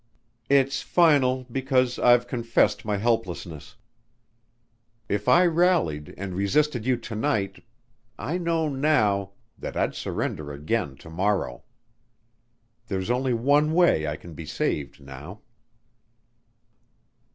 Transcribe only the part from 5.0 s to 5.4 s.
If